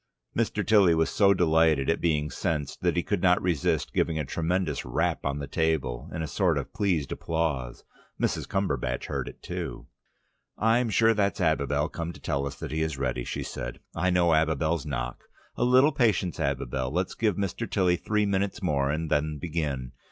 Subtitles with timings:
[0.35, 0.65] Mr.
[0.65, 4.83] Tilly was so delighted at being sensed, that he could not resist giving a tremendous
[4.83, 7.83] rap on the table, in a sort of pleased applause.
[8.19, 8.47] Mrs.
[8.49, 9.85] Cumberbatch heard it too.
[10.57, 13.79] "I'm sure that's Abibel come to tell us that he is ready," she said.
[13.93, 15.25] "I know Abibel's knock.
[15.55, 16.91] A little patience, Abibel.
[16.91, 17.69] Let's give Mr.
[17.69, 19.91] Tilly three minutes more and then begin.